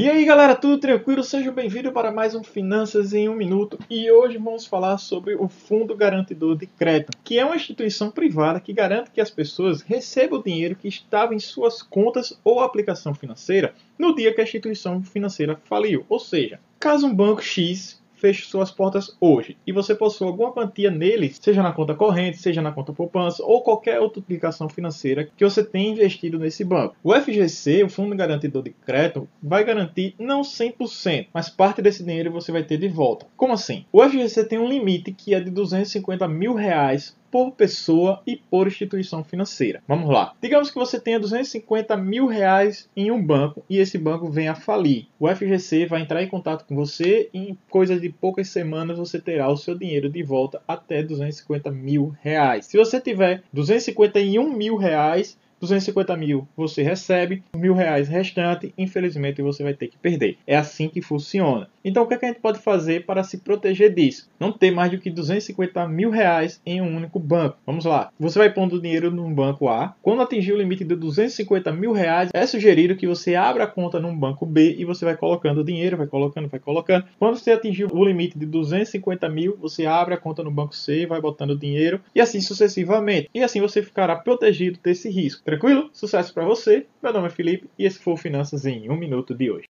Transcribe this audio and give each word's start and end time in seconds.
E 0.00 0.08
aí 0.08 0.24
galera, 0.24 0.56
tudo 0.56 0.78
tranquilo? 0.78 1.22
Sejam 1.22 1.52
bem-vindos 1.52 1.92
para 1.92 2.10
mais 2.10 2.34
um 2.34 2.42
Finanças 2.42 3.12
em 3.12 3.28
um 3.28 3.34
Minuto 3.34 3.78
e 3.90 4.10
hoje 4.10 4.38
vamos 4.38 4.64
falar 4.64 4.96
sobre 4.96 5.34
o 5.34 5.46
Fundo 5.46 5.94
Garantidor 5.94 6.56
de 6.56 6.66
Crédito, 6.66 7.18
que 7.22 7.38
é 7.38 7.44
uma 7.44 7.54
instituição 7.54 8.10
privada 8.10 8.58
que 8.60 8.72
garante 8.72 9.10
que 9.10 9.20
as 9.20 9.30
pessoas 9.30 9.82
recebam 9.82 10.40
o 10.40 10.42
dinheiro 10.42 10.74
que 10.74 10.88
estava 10.88 11.34
em 11.34 11.38
suas 11.38 11.82
contas 11.82 12.32
ou 12.42 12.60
aplicação 12.60 13.12
financeira 13.12 13.74
no 13.98 14.14
dia 14.14 14.32
que 14.32 14.40
a 14.40 14.44
instituição 14.44 15.02
financeira 15.02 15.60
faliu. 15.64 16.06
Ou 16.08 16.18
seja, 16.18 16.58
caso 16.78 17.06
um 17.06 17.14
banco 17.14 17.42
X 17.42 17.99
feche 18.20 18.44
suas 18.44 18.70
portas 18.70 19.16
hoje 19.20 19.56
e 19.66 19.72
você 19.72 19.94
possui 19.94 20.26
alguma 20.26 20.52
quantia 20.52 20.90
nele, 20.90 21.32
seja 21.40 21.62
na 21.62 21.72
conta 21.72 21.94
corrente, 21.94 22.36
seja 22.36 22.60
na 22.60 22.70
conta 22.70 22.92
poupança 22.92 23.42
ou 23.42 23.62
qualquer 23.62 23.98
outra 24.00 24.20
aplicação 24.20 24.68
financeira 24.68 25.28
que 25.36 25.44
você 25.44 25.64
tenha 25.64 25.90
investido 25.90 26.38
nesse 26.38 26.62
banco. 26.64 26.94
O 27.02 27.14
FGC, 27.14 27.82
o 27.82 27.88
Fundo 27.88 28.14
Garantidor 28.14 28.62
de 28.62 28.70
Crédito, 28.70 29.28
vai 29.42 29.64
garantir 29.64 30.14
não 30.18 30.42
100%, 30.42 31.28
mas 31.32 31.48
parte 31.48 31.80
desse 31.80 32.04
dinheiro 32.04 32.30
você 32.30 32.52
vai 32.52 32.62
ter 32.62 32.76
de 32.76 32.88
volta. 32.88 33.26
Como 33.36 33.52
assim? 33.52 33.84
O 33.90 34.02
FGC 34.02 34.44
tem 34.44 34.58
um 34.58 34.68
limite 34.68 35.12
que 35.12 35.34
é 35.34 35.40
de 35.40 35.50
250 35.50 36.28
mil 36.28 36.54
reais 36.54 37.16
por 37.30 37.52
pessoa 37.52 38.22
e 38.26 38.36
por 38.36 38.66
instituição 38.66 39.22
financeira. 39.22 39.82
Vamos 39.86 40.10
lá. 40.10 40.34
Digamos 40.40 40.70
que 40.70 40.78
você 40.78 40.98
tenha 40.98 41.20
250 41.20 41.96
mil 41.96 42.26
reais 42.26 42.88
em 42.96 43.10
um 43.10 43.22
banco 43.22 43.64
e 43.68 43.78
esse 43.78 43.98
banco 43.98 44.30
venha 44.30 44.52
a 44.52 44.56
falir. 44.56 45.06
O 45.18 45.28
FGC 45.28 45.86
vai 45.86 46.02
entrar 46.02 46.22
em 46.22 46.28
contato 46.28 46.64
com 46.66 46.74
você 46.74 47.28
e 47.32 47.50
em 47.50 47.58
coisa 47.68 47.98
de 47.98 48.08
poucas 48.08 48.48
semanas 48.48 48.98
você 48.98 49.20
terá 49.20 49.48
o 49.48 49.56
seu 49.56 49.76
dinheiro 49.76 50.08
de 50.08 50.22
volta 50.22 50.60
até 50.66 51.02
250 51.02 51.70
mil 51.70 52.14
reais. 52.22 52.66
Se 52.66 52.76
você 52.76 53.00
tiver 53.00 53.42
251 53.52 54.52
mil 54.52 54.76
reais, 54.76 55.38
250 55.60 56.16
mil 56.16 56.48
você 56.56 56.82
recebe, 56.82 57.42
mil 57.54 57.74
reais 57.74 58.08
restante, 58.08 58.72
infelizmente 58.76 59.42
você 59.42 59.62
vai 59.62 59.74
ter 59.74 59.88
que 59.88 59.98
perder. 59.98 60.38
É 60.46 60.56
assim 60.56 60.88
que 60.88 61.02
funciona. 61.02 61.68
Então 61.84 62.02
o 62.02 62.06
que, 62.06 62.14
é 62.14 62.18
que 62.18 62.24
a 62.26 62.28
gente 62.28 62.40
pode 62.40 62.58
fazer 62.58 63.06
para 63.06 63.22
se 63.22 63.38
proteger 63.38 63.94
disso? 63.94 64.28
Não 64.38 64.52
ter 64.52 64.70
mais 64.70 64.90
do 64.90 64.98
que 64.98 65.10
250 65.10 65.86
mil 65.88 66.10
reais 66.10 66.60
em 66.64 66.80
um 66.80 66.96
único 66.96 67.18
banco. 67.18 67.58
Vamos 67.66 67.84
lá. 67.84 68.10
Você 68.18 68.38
vai 68.38 68.52
pondo 68.52 68.80
dinheiro 68.80 69.10
num 69.10 69.32
banco 69.32 69.68
A. 69.68 69.94
Quando 70.02 70.22
atingir 70.22 70.52
o 70.52 70.58
limite 70.58 70.84
de 70.84 70.94
250 70.94 71.72
mil 71.72 71.92
reais, 71.92 72.30
é 72.32 72.46
sugerido 72.46 72.96
que 72.96 73.06
você 73.06 73.34
abra 73.34 73.64
a 73.64 73.66
conta 73.66 73.98
num 73.98 74.16
banco 74.16 74.44
B 74.44 74.76
e 74.78 74.84
você 74.84 75.04
vai 75.04 75.16
colocando 75.16 75.60
o 75.60 75.64
dinheiro, 75.64 75.96
vai 75.96 76.06
colocando, 76.06 76.48
vai 76.48 76.60
colocando. 76.60 77.04
Quando 77.18 77.38
você 77.38 77.52
atingir 77.52 77.86
o 77.90 78.04
limite 78.04 78.38
de 78.38 78.46
250 78.46 79.28
mil, 79.28 79.56
você 79.58 79.86
abre 79.86 80.14
a 80.14 80.18
conta 80.18 80.42
no 80.42 80.50
banco 80.50 80.74
C, 80.74 81.06
vai 81.06 81.20
botando 81.20 81.50
o 81.50 81.58
dinheiro 81.58 82.00
e 82.14 82.20
assim 82.20 82.40
sucessivamente. 82.40 83.30
E 83.34 83.42
assim 83.42 83.60
você 83.60 83.82
ficará 83.82 84.16
protegido 84.16 84.78
desse 84.82 85.08
risco. 85.08 85.42
Tranquilo? 85.50 85.90
Sucesso 85.92 86.32
para 86.32 86.44
você. 86.44 86.86
Meu 87.02 87.12
nome 87.12 87.26
é 87.26 87.30
Felipe 87.30 87.68
e 87.76 87.84
esse 87.84 87.98
foi 87.98 88.12
o 88.12 88.16
Finanças 88.16 88.66
em 88.66 88.88
um 88.88 88.96
Minuto 88.96 89.34
de 89.34 89.50
hoje. 89.50 89.68